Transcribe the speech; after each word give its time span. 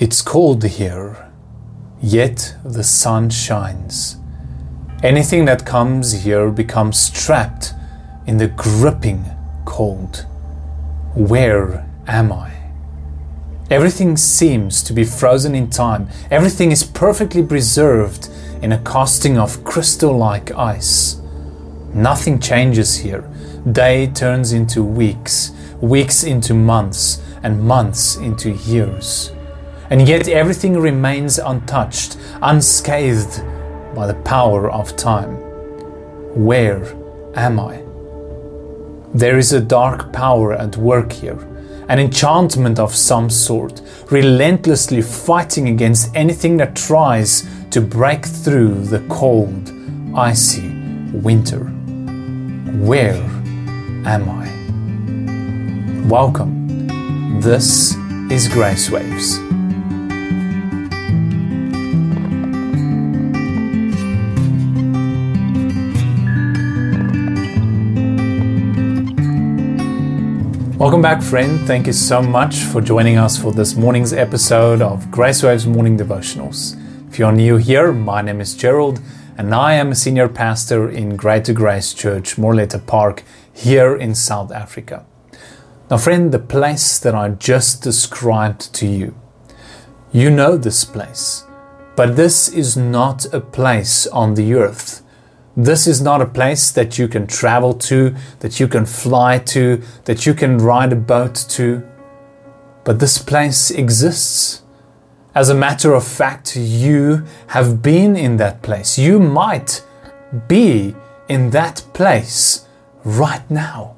It's 0.00 0.22
cold 0.22 0.62
here, 0.62 1.28
yet 2.00 2.54
the 2.64 2.84
sun 2.84 3.30
shines. 3.30 4.16
Anything 5.02 5.44
that 5.46 5.66
comes 5.66 6.22
here 6.22 6.52
becomes 6.52 7.10
trapped 7.10 7.74
in 8.24 8.36
the 8.36 8.46
gripping 8.46 9.24
cold. 9.64 10.24
Where 11.16 11.84
am 12.06 12.30
I? 12.30 12.52
Everything 13.72 14.16
seems 14.16 14.84
to 14.84 14.92
be 14.92 15.02
frozen 15.02 15.56
in 15.56 15.68
time. 15.68 16.08
Everything 16.30 16.70
is 16.70 16.84
perfectly 16.84 17.42
preserved 17.42 18.28
in 18.62 18.70
a 18.70 18.82
casting 18.84 19.36
of 19.36 19.64
crystal 19.64 20.16
like 20.16 20.52
ice. 20.52 21.20
Nothing 21.92 22.38
changes 22.38 22.98
here. 22.98 23.28
Day 23.72 24.06
turns 24.06 24.52
into 24.52 24.84
weeks, 24.84 25.50
weeks 25.80 26.22
into 26.22 26.54
months, 26.54 27.20
and 27.42 27.60
months 27.60 28.14
into 28.14 28.52
years. 28.52 29.32
And 29.90 30.06
yet 30.06 30.28
everything 30.28 30.78
remains 30.78 31.38
untouched, 31.38 32.18
unscathed 32.42 33.42
by 33.94 34.06
the 34.06 34.20
power 34.22 34.70
of 34.70 34.94
time. 34.96 35.36
Where 36.34 36.84
am 37.34 37.58
I? 37.58 37.82
There 39.14 39.38
is 39.38 39.54
a 39.54 39.60
dark 39.60 40.12
power 40.12 40.52
at 40.52 40.76
work 40.76 41.10
here, 41.10 41.38
an 41.88 41.98
enchantment 41.98 42.78
of 42.78 42.94
some 42.94 43.30
sort, 43.30 43.80
relentlessly 44.10 45.00
fighting 45.00 45.68
against 45.68 46.14
anything 46.14 46.58
that 46.58 46.76
tries 46.76 47.48
to 47.70 47.80
break 47.80 48.26
through 48.26 48.84
the 48.84 49.00
cold, 49.08 49.72
icy 50.14 50.68
winter. 51.14 51.60
Where 52.84 53.16
am 54.04 54.28
I? 54.28 54.48
Welcome. 56.06 57.40
This 57.40 57.94
is 58.30 58.48
Grace 58.48 58.90
Waves. 58.90 59.47
Welcome 70.78 71.02
back, 71.02 71.22
friend. 71.24 71.58
Thank 71.66 71.88
you 71.88 71.92
so 71.92 72.22
much 72.22 72.58
for 72.60 72.80
joining 72.80 73.16
us 73.18 73.36
for 73.36 73.50
this 73.50 73.74
morning's 73.74 74.12
episode 74.12 74.80
of 74.80 75.10
Grace 75.10 75.42
Waves 75.42 75.66
Morning 75.66 75.98
Devotionals. 75.98 76.80
If 77.08 77.18
you're 77.18 77.32
new 77.32 77.56
here, 77.56 77.90
my 77.92 78.22
name 78.22 78.40
is 78.40 78.54
Gerald, 78.54 79.00
and 79.36 79.52
I 79.52 79.74
am 79.74 79.90
a 79.90 79.96
senior 79.96 80.28
pastor 80.28 80.88
in 80.88 81.16
Greater 81.16 81.52
Grace 81.52 81.92
Church, 81.92 82.38
Moreleta 82.38 82.78
Park, 82.78 83.24
here 83.52 83.96
in 83.96 84.14
South 84.14 84.52
Africa. 84.52 85.04
Now, 85.90 85.96
friend, 85.96 86.30
the 86.30 86.38
place 86.38 87.00
that 87.00 87.12
I 87.12 87.30
just 87.30 87.82
described 87.82 88.72
to 88.74 88.86
you, 88.86 89.16
you 90.12 90.30
know 90.30 90.56
this 90.56 90.84
place, 90.84 91.42
but 91.96 92.14
this 92.14 92.48
is 92.48 92.76
not 92.76 93.26
a 93.34 93.40
place 93.40 94.06
on 94.06 94.34
the 94.34 94.54
earth. 94.54 95.02
This 95.58 95.88
is 95.88 96.00
not 96.00 96.22
a 96.22 96.26
place 96.26 96.70
that 96.70 96.98
you 96.98 97.08
can 97.08 97.26
travel 97.26 97.74
to, 97.74 98.14
that 98.38 98.60
you 98.60 98.68
can 98.68 98.86
fly 98.86 99.38
to, 99.38 99.82
that 100.04 100.24
you 100.24 100.32
can 100.32 100.58
ride 100.58 100.92
a 100.92 100.96
boat 100.96 101.34
to. 101.48 101.82
But 102.84 103.00
this 103.00 103.18
place 103.18 103.72
exists. 103.72 104.62
As 105.34 105.48
a 105.48 105.56
matter 105.56 105.94
of 105.94 106.06
fact, 106.06 106.54
you 106.54 107.24
have 107.48 107.82
been 107.82 108.14
in 108.14 108.36
that 108.36 108.62
place. 108.62 109.00
You 109.00 109.18
might 109.18 109.84
be 110.46 110.94
in 111.28 111.50
that 111.50 111.84
place 111.92 112.64
right 113.02 113.50
now. 113.50 113.96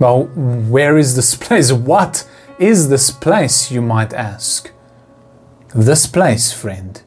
Well, 0.00 0.24
where 0.24 0.98
is 0.98 1.14
this 1.14 1.36
place? 1.46 1.70
What 1.70 2.28
is 2.58 2.88
this 2.88 3.12
place, 3.12 3.70
you 3.70 3.80
might 3.80 4.12
ask? 4.12 4.72
This 5.72 6.08
place, 6.08 6.52
friend, 6.52 7.00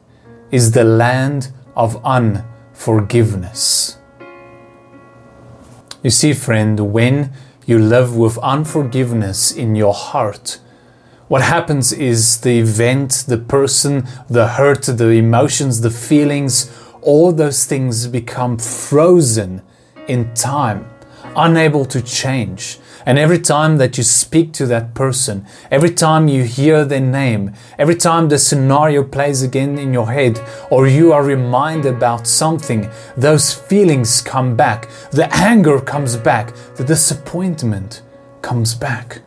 is 0.50 0.70
the 0.70 0.84
land 0.84 1.52
of 1.76 2.02
unbelief 2.02 2.55
forgiveness. 2.76 3.98
You 6.02 6.10
see, 6.10 6.34
friend, 6.34 6.92
when 6.92 7.32
you 7.64 7.78
live 7.78 8.14
with 8.14 8.38
unforgiveness 8.38 9.50
in 9.50 9.74
your 9.74 9.94
heart, 9.94 10.60
what 11.26 11.42
happens 11.42 11.92
is 11.92 12.42
the 12.42 12.60
event, 12.60 13.24
the 13.26 13.38
person, 13.38 14.06
the 14.30 14.46
hurt, 14.46 14.82
the 14.82 15.08
emotions, 15.08 15.80
the 15.80 15.90
feelings, 15.90 16.70
all 17.02 17.32
those 17.32 17.64
things 17.64 18.06
become 18.06 18.58
frozen 18.58 19.62
in 20.06 20.32
time, 20.34 20.88
unable 21.34 21.84
to 21.86 22.00
change. 22.00 22.78
And 23.06 23.20
every 23.20 23.38
time 23.38 23.76
that 23.76 23.96
you 23.96 24.02
speak 24.02 24.52
to 24.54 24.66
that 24.66 24.92
person, 24.92 25.46
every 25.70 25.90
time 25.90 26.26
you 26.26 26.42
hear 26.42 26.84
their 26.84 27.00
name, 27.00 27.52
every 27.78 27.94
time 27.94 28.28
the 28.28 28.36
scenario 28.36 29.04
plays 29.04 29.44
again 29.44 29.78
in 29.78 29.92
your 29.92 30.10
head, 30.10 30.40
or 30.72 30.88
you 30.88 31.12
are 31.12 31.22
reminded 31.22 31.94
about 31.94 32.26
something, 32.26 32.90
those 33.16 33.54
feelings 33.54 34.20
come 34.20 34.56
back. 34.56 34.88
The 35.12 35.32
anger 35.32 35.80
comes 35.80 36.16
back. 36.16 36.52
The 36.74 36.82
disappointment 36.82 38.02
comes 38.42 38.74
back. 38.74 39.22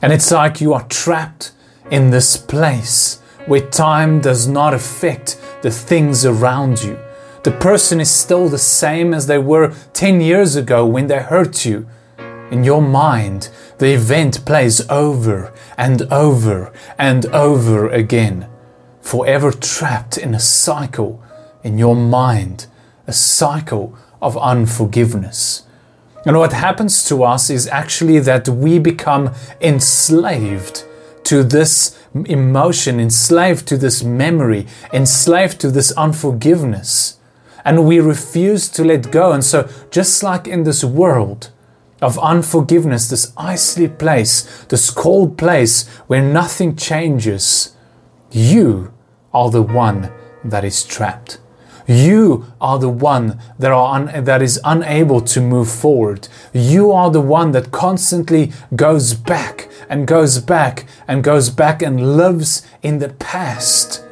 And 0.00 0.12
it's 0.12 0.30
like 0.30 0.60
you 0.60 0.72
are 0.72 0.86
trapped 0.88 1.50
in 1.90 2.10
this 2.10 2.36
place 2.36 3.20
where 3.46 3.68
time 3.70 4.20
does 4.20 4.46
not 4.46 4.72
affect 4.72 5.40
the 5.62 5.70
things 5.70 6.24
around 6.24 6.82
you. 6.82 6.96
The 7.42 7.50
person 7.50 8.00
is 8.00 8.10
still 8.10 8.48
the 8.48 8.58
same 8.58 9.12
as 9.12 9.26
they 9.26 9.38
were 9.38 9.74
10 9.94 10.20
years 10.20 10.54
ago 10.54 10.86
when 10.86 11.08
they 11.08 11.18
hurt 11.18 11.64
you. 11.64 11.88
In 12.50 12.62
your 12.62 12.82
mind, 12.82 13.48
the 13.78 13.94
event 13.94 14.44
plays 14.44 14.88
over 14.90 15.52
and 15.78 16.02
over 16.12 16.72
and 16.98 17.26
over 17.26 17.88
again, 17.88 18.48
forever 19.00 19.50
trapped 19.50 20.18
in 20.18 20.34
a 20.34 20.40
cycle 20.40 21.22
in 21.62 21.78
your 21.78 21.96
mind, 21.96 22.66
a 23.06 23.12
cycle 23.12 23.96
of 24.20 24.36
unforgiveness. 24.36 25.62
And 26.26 26.38
what 26.38 26.52
happens 26.52 27.04
to 27.06 27.24
us 27.24 27.50
is 27.50 27.66
actually 27.66 28.18
that 28.20 28.48
we 28.48 28.78
become 28.78 29.34
enslaved 29.60 30.84
to 31.24 31.42
this 31.42 31.98
emotion, 32.26 33.00
enslaved 33.00 33.66
to 33.68 33.76
this 33.76 34.02
memory, 34.04 34.66
enslaved 34.92 35.60
to 35.60 35.70
this 35.70 35.92
unforgiveness. 35.92 37.18
And 37.64 37.86
we 37.86 38.00
refuse 38.00 38.68
to 38.70 38.84
let 38.84 39.10
go. 39.10 39.32
And 39.32 39.42
so, 39.42 39.68
just 39.90 40.22
like 40.22 40.46
in 40.46 40.64
this 40.64 40.84
world, 40.84 41.50
of 42.00 42.18
unforgiveness, 42.18 43.08
this 43.08 43.32
icy 43.36 43.88
place, 43.88 44.64
this 44.68 44.90
cold 44.90 45.38
place 45.38 45.88
where 46.06 46.22
nothing 46.22 46.76
changes, 46.76 47.74
you 48.30 48.92
are 49.32 49.50
the 49.50 49.62
one 49.62 50.12
that 50.44 50.64
is 50.64 50.84
trapped. 50.84 51.38
You 51.86 52.46
are 52.60 52.78
the 52.78 52.88
one 52.88 53.38
that, 53.58 53.70
are 53.70 53.94
un- 53.94 54.24
that 54.24 54.40
is 54.40 54.60
unable 54.64 55.20
to 55.20 55.40
move 55.40 55.70
forward. 55.70 56.28
You 56.52 56.92
are 56.92 57.10
the 57.10 57.20
one 57.20 57.52
that 57.52 57.72
constantly 57.72 58.52
goes 58.74 59.12
back 59.14 59.68
and 59.88 60.06
goes 60.06 60.38
back 60.38 60.86
and 61.06 61.22
goes 61.22 61.50
back 61.50 61.82
and 61.82 62.16
lives 62.16 62.66
in 62.82 63.00
the 63.00 63.10
past. 63.10 64.02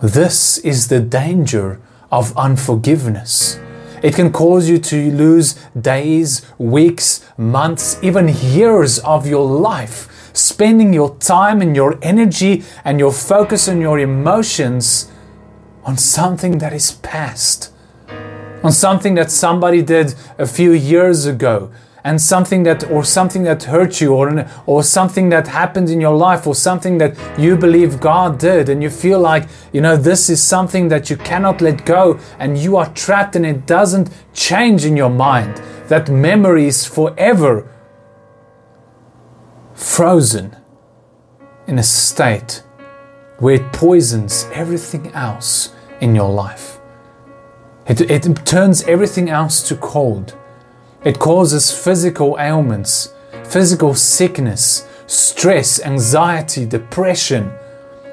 This 0.00 0.56
is 0.58 0.88
the 0.88 1.00
danger 1.00 1.78
of 2.10 2.36
unforgiveness. 2.38 3.60
It 4.02 4.14
can 4.14 4.32
cause 4.32 4.68
you 4.68 4.78
to 4.78 5.10
lose 5.10 5.54
days, 5.78 6.46
weeks, 6.58 7.24
months, 7.36 7.98
even 8.02 8.28
years 8.28 8.98
of 9.00 9.26
your 9.26 9.46
life, 9.46 10.30
spending 10.32 10.92
your 10.94 11.16
time 11.16 11.60
and 11.60 11.76
your 11.76 11.98
energy 12.00 12.64
and 12.84 12.98
your 12.98 13.12
focus 13.12 13.68
and 13.68 13.80
your 13.80 13.98
emotions 13.98 15.10
on 15.84 15.98
something 15.98 16.58
that 16.58 16.72
is 16.72 16.92
past, 16.92 17.72
on 18.62 18.72
something 18.72 19.14
that 19.16 19.30
somebody 19.30 19.82
did 19.82 20.14
a 20.38 20.46
few 20.46 20.72
years 20.72 21.26
ago, 21.26 21.70
and 22.04 22.20
something 22.20 22.62
that 22.62 22.90
or 22.90 23.04
something 23.04 23.42
that 23.44 23.64
hurt 23.64 24.00
you 24.00 24.14
or 24.14 24.48
or 24.66 24.82
something 24.82 25.28
that 25.30 25.48
happened 25.48 25.90
in 25.90 26.00
your 26.00 26.16
life 26.16 26.46
or 26.46 26.54
something 26.54 26.98
that 26.98 27.16
you 27.38 27.56
believe 27.56 28.00
God 28.00 28.38
did 28.38 28.68
and 28.68 28.82
you 28.82 28.90
feel 28.90 29.20
like 29.20 29.48
you 29.72 29.80
know 29.80 29.96
this 29.96 30.30
is 30.30 30.42
something 30.42 30.88
that 30.88 31.10
you 31.10 31.16
cannot 31.16 31.60
let 31.60 31.84
go 31.84 32.18
and 32.38 32.58
you 32.58 32.76
are 32.76 32.92
trapped 32.94 33.36
and 33.36 33.44
it 33.44 33.66
doesn't 33.66 34.10
change 34.32 34.84
in 34.84 34.96
your 34.96 35.10
mind. 35.10 35.56
That 35.88 36.08
memory 36.08 36.66
is 36.66 36.86
forever 36.86 37.68
frozen 39.74 40.56
in 41.66 41.78
a 41.78 41.82
state 41.82 42.62
where 43.38 43.54
it 43.54 43.72
poisons 43.72 44.46
everything 44.52 45.08
else 45.12 45.74
in 46.00 46.14
your 46.14 46.30
life. 46.30 46.78
It, 47.86 48.02
it 48.02 48.46
turns 48.46 48.82
everything 48.84 49.30
else 49.30 49.66
to 49.68 49.76
cold 49.76 50.36
it 51.04 51.18
causes 51.18 51.72
physical 51.72 52.36
ailments, 52.38 53.14
physical 53.44 53.94
sickness, 53.94 54.86
stress, 55.06 55.80
anxiety, 55.80 56.66
depression, 56.66 57.52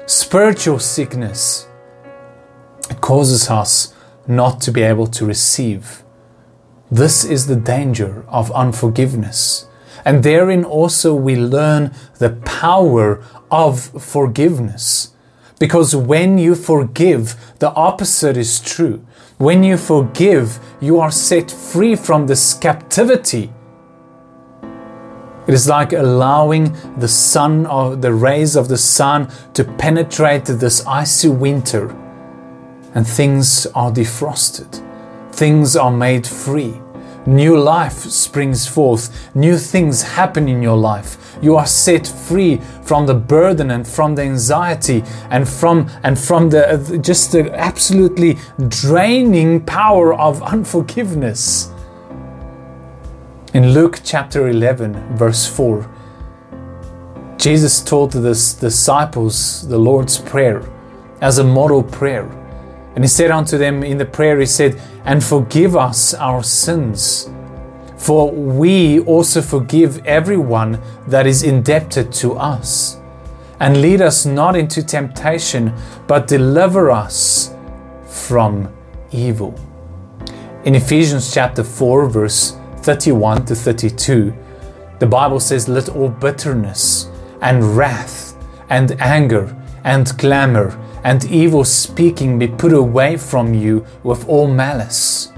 spiritual 0.06 0.78
sickness. 0.78 1.68
It 2.90 3.00
causes 3.00 3.50
us 3.50 3.94
not 4.26 4.60
to 4.62 4.72
be 4.72 4.82
able 4.82 5.06
to 5.08 5.26
receive. 5.26 6.02
This 6.90 7.24
is 7.24 7.46
the 7.46 7.56
danger 7.56 8.24
of 8.28 8.50
unforgiveness. 8.52 9.68
And 10.04 10.22
therein 10.22 10.64
also 10.64 11.14
we 11.14 11.36
learn 11.36 11.94
the 12.18 12.30
power 12.30 13.22
of 13.50 13.80
forgiveness. 14.02 15.12
Because 15.58 15.94
when 15.94 16.38
you 16.38 16.54
forgive, 16.54 17.36
the 17.58 17.72
opposite 17.72 18.36
is 18.36 18.60
true. 18.60 19.04
When 19.38 19.62
you 19.62 19.76
forgive, 19.76 20.58
you 20.80 20.98
are 20.98 21.12
set 21.12 21.48
free 21.48 21.94
from 21.94 22.26
this 22.26 22.54
captivity. 22.54 23.52
It 25.46 25.54
is 25.54 25.68
like 25.68 25.92
allowing 25.92 26.74
the 26.98 27.06
sun 27.06 27.64
of 27.66 28.02
the 28.02 28.12
rays 28.12 28.56
of 28.56 28.66
the 28.66 28.76
sun 28.76 29.30
to 29.54 29.62
penetrate 29.62 30.46
this 30.46 30.84
icy 30.86 31.28
winter, 31.28 31.88
and 32.96 33.06
things 33.06 33.64
are 33.76 33.92
defrosted. 33.92 34.82
Things 35.30 35.76
are 35.76 35.92
made 35.92 36.26
free. 36.26 36.74
New 37.28 37.58
life 37.58 37.92
springs 37.92 38.66
forth. 38.66 39.30
New 39.34 39.58
things 39.58 40.02
happen 40.02 40.48
in 40.48 40.62
your 40.62 40.78
life. 40.78 41.36
You 41.42 41.56
are 41.56 41.66
set 41.66 42.06
free 42.06 42.56
from 42.84 43.04
the 43.04 43.12
burden 43.12 43.70
and 43.70 43.86
from 43.86 44.14
the 44.14 44.22
anxiety 44.22 45.04
and 45.28 45.46
from 45.46 45.90
and 46.02 46.18
from 46.18 46.48
the 46.48 46.66
uh, 46.66 46.96
just 46.96 47.32
the 47.32 47.54
absolutely 47.54 48.38
draining 48.68 49.60
power 49.60 50.14
of 50.14 50.42
unforgiveness. 50.42 51.70
In 53.52 53.74
Luke 53.74 54.00
chapter 54.02 54.48
11 54.48 55.18
verse 55.18 55.46
4 55.46 55.86
Jesus 57.36 57.82
taught 57.82 58.12
the 58.12 58.20
disciples 58.20 59.68
the 59.68 59.78
Lord's 59.78 60.16
prayer 60.16 60.62
as 61.20 61.36
a 61.36 61.44
model 61.44 61.82
prayer. 61.82 62.37
And 62.98 63.04
he 63.04 63.08
said 63.08 63.30
unto 63.30 63.56
them 63.56 63.84
in 63.84 63.96
the 63.96 64.04
prayer, 64.04 64.40
he 64.40 64.44
said, 64.46 64.76
And 65.04 65.22
forgive 65.22 65.76
us 65.76 66.14
our 66.14 66.42
sins, 66.42 67.30
for 67.96 68.32
we 68.32 68.98
also 68.98 69.40
forgive 69.40 70.04
everyone 70.04 70.80
that 71.06 71.24
is 71.24 71.44
indebted 71.44 72.12
to 72.14 72.32
us. 72.32 72.98
And 73.60 73.80
lead 73.80 74.00
us 74.00 74.26
not 74.26 74.56
into 74.56 74.82
temptation, 74.82 75.72
but 76.08 76.26
deliver 76.26 76.90
us 76.90 77.54
from 78.04 78.74
evil. 79.12 79.54
In 80.64 80.74
Ephesians 80.74 81.32
chapter 81.32 81.62
4, 81.62 82.08
verse 82.08 82.58
31 82.78 83.44
to 83.44 83.54
32, 83.54 84.34
the 84.98 85.06
Bible 85.06 85.38
says, 85.38 85.68
Let 85.68 85.88
all 85.88 86.08
bitterness 86.08 87.08
and 87.42 87.76
wrath 87.76 88.36
and 88.68 89.00
anger 89.00 89.56
and 89.84 90.08
clamor 90.18 90.76
and 91.08 91.24
evil 91.24 91.64
speaking 91.64 92.38
be 92.38 92.46
put 92.46 92.70
away 92.70 93.16
from 93.16 93.54
you 93.54 93.82
with 94.02 94.28
all 94.28 94.46
malice. 94.46 95.32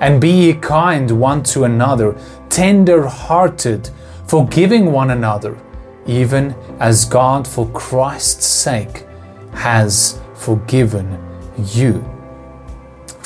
And 0.00 0.20
be 0.20 0.28
ye 0.28 0.54
kind 0.54 1.08
one 1.08 1.44
to 1.44 1.62
another, 1.62 2.16
tender 2.48 3.06
hearted, 3.06 3.90
forgiving 4.26 4.90
one 4.90 5.10
another, 5.10 5.56
even 6.04 6.52
as 6.80 7.04
God 7.04 7.46
for 7.46 7.68
Christ's 7.68 8.46
sake 8.46 9.06
has 9.52 10.20
forgiven 10.34 11.06
you. 11.58 12.04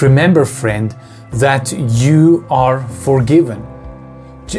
Remember, 0.02 0.44
friend, 0.44 0.94
that 1.32 1.73
you 1.73 2.44
are 2.50 2.87
forgiven. 2.87 3.67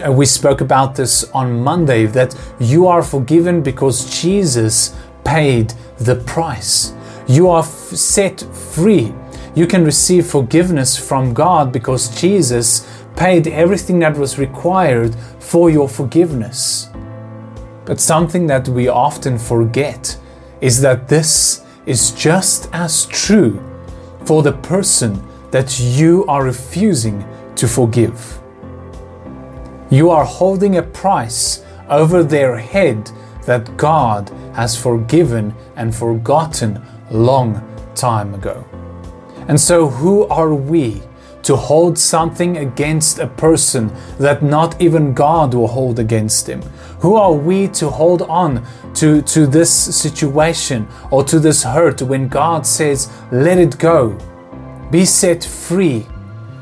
We 0.09 0.25
spoke 0.25 0.61
about 0.61 0.95
this 0.95 1.25
on 1.25 1.61
Monday 1.63 2.07
that 2.07 2.35
you 2.59 2.87
are 2.87 3.03
forgiven 3.03 3.61
because 3.61 4.19
Jesus 4.19 4.95
paid 5.23 5.75
the 5.99 6.15
price. 6.15 6.95
You 7.29 7.47
are 7.49 7.63
set 7.63 8.41
free. 8.41 9.13
You 9.53 9.67
can 9.67 9.85
receive 9.85 10.25
forgiveness 10.25 10.97
from 10.97 11.31
God 11.31 11.71
because 11.71 12.19
Jesus 12.19 12.87
paid 13.15 13.45
everything 13.45 13.99
that 13.99 14.17
was 14.17 14.39
required 14.39 15.13
for 15.37 15.69
your 15.69 15.87
forgiveness. 15.87 16.89
But 17.85 17.99
something 17.99 18.47
that 18.47 18.67
we 18.67 18.87
often 18.87 19.37
forget 19.37 20.17
is 20.59 20.81
that 20.81 21.07
this 21.07 21.63
is 21.85 22.09
just 22.13 22.67
as 22.73 23.05
true 23.05 23.63
for 24.25 24.41
the 24.41 24.53
person 24.53 25.23
that 25.51 25.79
you 25.79 26.25
are 26.27 26.43
refusing 26.43 27.23
to 27.57 27.67
forgive. 27.67 28.39
You 29.91 30.09
are 30.09 30.25
holding 30.25 30.77
a 30.77 30.83
price 30.83 31.63
over 31.89 32.23
their 32.23 32.57
head 32.57 33.11
that 33.45 33.77
God 33.77 34.29
has 34.55 34.75
forgiven 34.75 35.53
and 35.75 35.95
forgotten 35.95 36.83
long 37.11 37.61
time 37.95 38.33
ago. 38.33 38.65
And 39.47 39.59
so, 39.59 39.88
who 39.88 40.27
are 40.27 40.53
we 40.53 41.01
to 41.44 41.56
hold 41.56 41.97
something 41.97 42.57
against 42.57 43.19
a 43.19 43.27
person 43.27 43.91
that 44.19 44.44
not 44.44 44.79
even 44.81 45.13
God 45.13 45.53
will 45.53 45.67
hold 45.67 46.00
against 46.00 46.47
him? 46.47 46.61
Who 47.00 47.15
are 47.15 47.33
we 47.33 47.67
to 47.69 47.89
hold 47.89 48.21
on 48.23 48.65
to, 48.95 49.21
to 49.23 49.47
this 49.47 49.73
situation 49.73 50.88
or 51.11 51.23
to 51.23 51.39
this 51.39 51.63
hurt 51.63 52.01
when 52.01 52.27
God 52.27 52.65
says, 52.65 53.09
let 53.31 53.57
it 53.57 53.79
go, 53.79 54.17
be 54.91 55.06
set 55.06 55.44
free, 55.44 56.06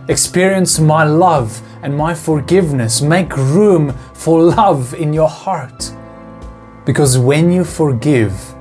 experience 0.07 0.79
my 0.79 1.03
love 1.03 1.61
and 1.81 1.95
my 1.95 2.13
forgiveness, 2.13 3.01
make 3.01 3.35
room 3.35 3.93
for 4.13 4.41
love 4.43 4.93
in 4.93 5.11
your 5.11 5.29
heart? 5.29 5.91
Because 6.85 7.17
when 7.17 7.51
you 7.51 7.65
forgive, 7.65 8.55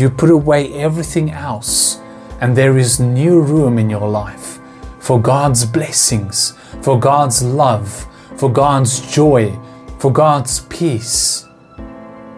you 0.00 0.10
put 0.10 0.30
away 0.30 0.72
everything 0.72 1.30
else, 1.30 2.00
and 2.40 2.56
there 2.56 2.78
is 2.78 2.98
new 2.98 3.40
room 3.40 3.78
in 3.78 3.90
your 3.90 4.08
life 4.08 4.58
for 4.98 5.20
God's 5.20 5.64
blessings, 5.64 6.52
for 6.82 6.98
God's 6.98 7.42
love, 7.42 8.06
for 8.36 8.50
God's 8.50 9.12
joy, 9.12 9.58
for 9.98 10.12
God's 10.12 10.60
peace. 10.66 11.46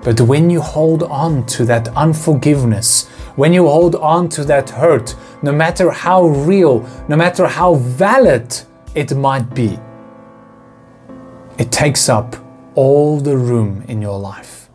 But 0.02 0.20
when 0.20 0.50
you 0.50 0.60
hold 0.60 1.02
on 1.02 1.46
to 1.46 1.64
that 1.66 1.88
unforgiveness, 1.96 3.08
when 3.36 3.52
you 3.52 3.66
hold 3.66 3.94
on 3.96 4.28
to 4.30 4.44
that 4.44 4.70
hurt, 4.70 5.14
no 5.42 5.52
matter 5.52 5.90
how 5.90 6.24
real, 6.24 6.88
no 7.08 7.16
matter 7.16 7.46
how 7.46 7.74
valid 7.74 8.58
it 8.94 9.14
might 9.14 9.54
be, 9.54 9.78
it 11.58 11.70
takes 11.70 12.08
up 12.08 12.36
all 12.74 13.20
the 13.20 13.36
room 13.36 13.84
in 13.88 14.00
your 14.00 14.18
life. 14.18 14.70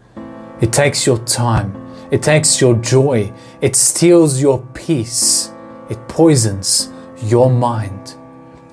It 0.62 0.72
takes 0.72 1.06
your 1.06 1.19
time. 1.19 1.87
It 2.09 2.24
takes 2.24 2.62
your 2.62 2.75
joy, 2.75 3.33
it 3.62 3.75
steals 3.75 4.42
your 4.42 4.65
peace, 4.74 5.51
it 5.89 6.07
poisons 6.07 6.89
your 7.24 7.50
mind. 7.50 8.15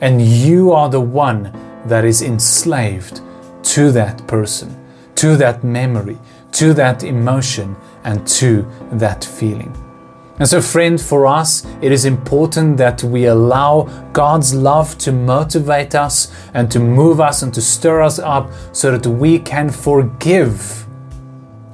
And 0.01 0.23
you 0.23 0.73
are 0.73 0.89
the 0.89 1.01
one 1.01 1.53
that 1.87 2.05
is 2.05 2.23
enslaved 2.23 3.21
to 3.63 3.91
that 3.93 4.27
person, 4.27 4.79
to 5.17 5.37
that 5.37 5.65
memory, 5.65 6.19
to 6.53 6.75
that 6.75 7.03
emotion, 7.03 7.77
and 8.05 8.27
to 8.29 8.67
that 8.93 9.25
feeling. 9.25 9.75
And 10.39 10.49
so, 10.49 10.61
friend, 10.61 11.01
for 11.01 11.27
us, 11.27 11.65
it 11.81 11.93
is 11.93 12.05
important 12.05 12.77
that 12.79 13.03
we 13.05 13.27
allow 13.27 13.83
God's 14.13 14.53
love 14.53 14.99
to 14.99 15.13
motivate 15.13 15.95
us 15.95 16.33
and 16.55 16.71
to 16.73 16.81
move 16.81 17.21
us 17.21 17.43
and 17.43 17.55
to 17.55 17.61
stir 17.61 18.03
us 18.03 18.19
up 18.19 18.51
so 18.73 18.97
that 18.97 19.09
we 19.09 19.39
can 19.39 19.71
forgive 19.71 20.87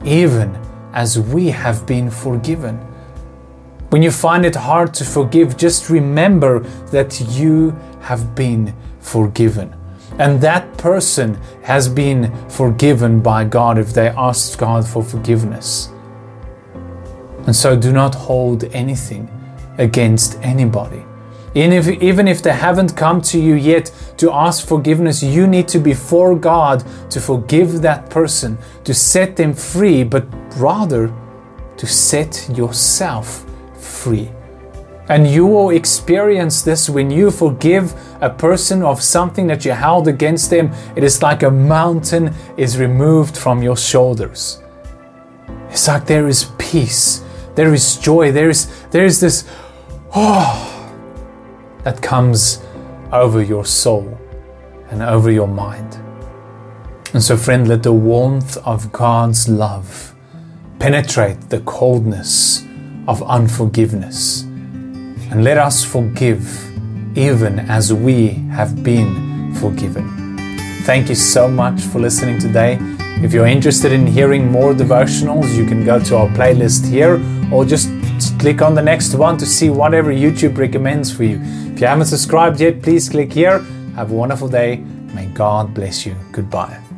even 0.05 0.59
as 0.93 1.19
we 1.19 1.49
have 1.49 1.87
been 1.87 2.11
forgiven. 2.11 2.77
When 3.91 4.03
you 4.03 4.11
find 4.11 4.47
it 4.47 4.55
hard 4.55 4.95
to 4.95 5.05
forgive, 5.05 5.57
just 5.57 5.91
remember 5.91 6.61
that 6.91 7.21
you 7.21 7.71
have 8.01 8.35
been 8.35 8.75
forgiven. 9.01 9.75
And 10.19 10.41
that 10.43 10.77
person 10.77 11.35
has 11.63 11.89
been 11.89 12.33
forgiven 12.49 13.21
by 13.21 13.45
God 13.45 13.79
if 13.79 13.93
they 13.93 14.09
asked 14.09 14.59
God 14.59 14.87
for 14.87 15.03
forgiveness. 15.03 15.89
And 17.47 17.57
so 17.57 17.77
do 17.77 17.93
not 17.93 18.15
hold 18.15 18.65
anything 18.65 19.29
against 19.79 20.39
anybody. 20.43 21.05
Even 21.55 21.73
if, 21.73 21.89
even 21.89 22.29
if 22.29 22.43
they 22.43 22.53
haven't 22.53 22.97
come 22.97 23.21
to 23.23 23.41
you 23.41 23.55
yet 23.55 23.93
to 24.19 24.33
ask 24.33 24.67
forgiveness, 24.67 25.23
you 25.23 25.47
need 25.47 25.67
to 25.69 25.81
be 25.81 25.95
for 25.95 26.37
God 26.37 26.85
to 27.11 27.21
forgive 27.21 27.83
that 27.83 28.09
person, 28.09 28.57
to 28.85 28.95
set 28.95 29.35
them 29.35 29.53
free, 29.53 30.05
but 30.05 30.27
rather 30.57 31.13
to 31.77 31.87
set 31.87 32.49
yourself 32.55 33.45
free. 33.75 34.31
And 35.09 35.27
you 35.27 35.45
will 35.45 35.71
experience 35.71 36.63
this 36.63 36.89
when 36.89 37.11
you 37.11 37.33
forgive 37.33 37.95
a 38.21 38.31
person 38.31 38.85
of 38.85 39.03
something 39.03 39.49
that 39.49 39.65
you 39.65 39.73
held 39.73 40.07
against 40.07 40.51
them. 40.51 40.71
It 40.95 41.03
is 41.03 41.21
like 41.21 41.43
a 41.43 41.51
mountain 41.51 42.33
is 42.57 42.79
removed 42.79 43.37
from 43.37 43.61
your 43.61 43.77
shoulders. 43.77 44.63
It's 45.69 45.89
like 45.89 46.07
there 46.07 46.29
is 46.29 46.53
peace, 46.59 47.25
there 47.57 47.75
is 47.75 47.97
joy, 47.97 48.31
there 48.31 48.51
is, 48.51 48.69
there 48.91 49.05
is 49.05 49.19
this, 49.19 49.49
oh, 50.15 50.70
that 51.83 52.03
comes 52.03 52.63
over 53.13 53.43
your 53.43 53.65
soul 53.65 54.19
and 54.91 55.03
over 55.03 55.31
your 55.31 55.49
mind. 55.49 55.99
And 57.13 57.23
so, 57.23 57.37
friend, 57.37 57.67
let 57.67 57.83
the 57.83 57.93
warmth 57.93 58.57
of 58.59 58.93
God's 58.93 59.49
love 59.49 60.15
penetrate 60.79 61.51
the 61.51 61.61
coldness 61.61 62.65
of 63.09 63.23
unforgiveness. 63.25 64.43
And 64.43 65.45
let 65.45 65.59
us 65.59 65.85
forgive 65.85 66.67
even 67.17 67.59
as 67.61 67.93
we 67.93 68.29
have 68.53 68.83
been 68.85 69.55
forgiven. 69.57 70.47
Thank 70.85 71.09
you 71.09 71.15
so 71.15 71.49
much 71.49 71.81
for 71.81 71.99
listening 71.99 72.39
today. 72.39 72.79
If 73.23 73.33
you're 73.33 73.47
interested 73.47 73.93
in 73.93 74.07
hearing 74.07 74.51
more 74.51 74.73
devotionals, 74.73 75.55
you 75.55 75.67
can 75.67 75.85
go 75.85 76.03
to 76.05 76.17
our 76.17 76.29
playlist 76.29 76.89
here 76.89 77.21
or 77.53 77.65
just 77.65 77.91
click 78.39 78.63
on 78.63 78.75
the 78.75 78.83
next 78.83 79.15
one 79.15 79.37
to 79.39 79.47
see 79.47 79.69
whatever 79.69 80.13
YouTube 80.13 80.57
recommends 80.57 81.15
for 81.15 81.25
you. 81.25 81.39
If 81.81 81.85
you 81.85 81.89
haven't 81.89 82.09
subscribed 82.09 82.61
yet, 82.61 82.83
please 82.83 83.09
click 83.09 83.33
here. 83.33 83.61
Have 83.97 84.11
a 84.11 84.15
wonderful 84.15 84.49
day. 84.49 84.77
May 85.15 85.29
God 85.29 85.73
bless 85.73 86.05
you. 86.05 86.15
Goodbye. 86.31 86.90